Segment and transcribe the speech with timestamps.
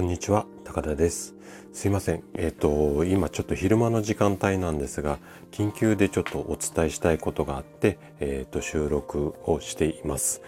[0.00, 1.34] こんにちは、高田です。
[1.74, 2.24] すいません。
[2.32, 5.18] えっ、ー、と、今ちょっと昼間の時間帯なんですが、
[5.50, 10.40] 緊急でちょっとお伝えしたいことがあって、えっ、ー、と、収録をしています。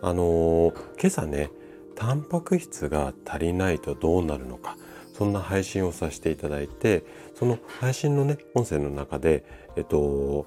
[0.00, 1.50] あの今朝ね、
[1.96, 4.76] タンパク質が足りないとどうなるのか、
[5.12, 7.02] そんな配信をさせていただいて、
[7.34, 10.46] その配信のね、音声の中で、えっ、と、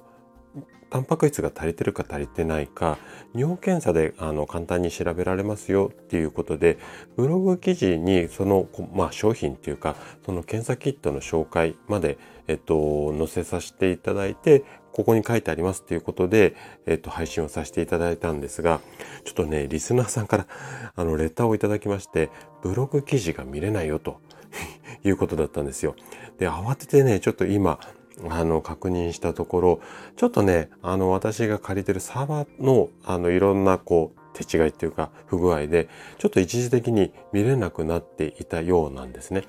[0.90, 2.98] タンパク質が足りてるか足りてないか
[3.34, 6.78] 尿検査であの簡単に調べられますよっていうことで
[7.16, 14.62] ブログ記事にその、まあ、商品っていうかその検査キットの紹介まで、えっと、載せさせていただいて
[14.92, 16.54] ここに書いてありますっていうことで、
[16.86, 18.80] えっと、配信をさせていただいたんですが
[19.24, 20.46] ちょっとねリスナーさんから
[20.94, 22.30] あのレターをいただきまして
[22.62, 24.20] ブログ記事が見れないよと
[25.02, 25.96] いうことだったんですよ。
[26.38, 27.80] で慌ててねちょっと今
[28.28, 29.80] あの、確認したところ、
[30.16, 39.44] ちょっとね、あの、私が借りてるサーバーの、あの、いろんな、こう、手違いっていうか、不具合で、ちょっと一時的に見れなくなっていたようなんですね。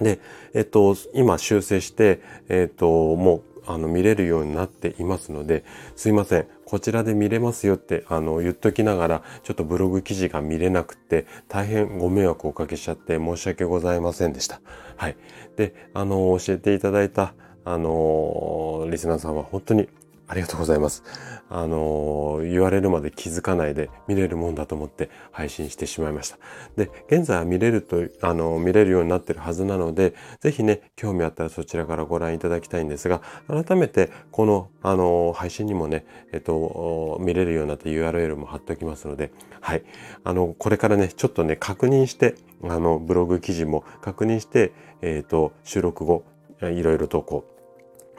[0.00, 0.20] で、
[0.54, 5.64] えっと、今修正して、えっと、もう、あの、見れるようになっていますので、
[5.96, 6.46] すいません。
[6.66, 14.60] こちらで見れますよって、あの、言っときながら、ちょっとブログ記事が見れなくて、大変ご迷惑をおかけしちゃって申し訳ございませんでした。
[14.96, 15.16] はい。
[15.56, 19.88] で、あの、教えていただいた、あのリスナーさんは本当に
[20.26, 21.02] ありがとうございます。
[21.50, 26.38] あの言われるまで気づかないで見れるもんだと思って配信してしまいました。
[26.76, 39.84] で、現在は見れると、あの見れるようになってるはずなので、ぜひね、興味あったらそちらからご覧いただきたいんですが、改めてこの、あの配信にもね、えっと、見れるようになった URL も貼っておきますので、はい。
[40.24, 46.24] あの、これからね、ちょっとね、確認して、あの、ブログ記事も確認して、えっ、と、収録後、
[46.62, 47.53] いろいろとこう、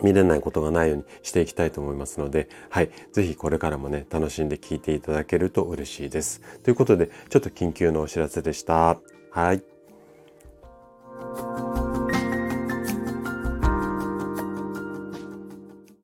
[0.01, 2.89] 見れないことがないようにしていきたいと思いますので、はい。
[3.11, 6.41] ぜひこれからもね、楽しんで聞いていただけると嬉しいです。
[6.63, 8.99] ということで、ちょっと緊急のお知らせでした。
[9.31, 9.74] はい。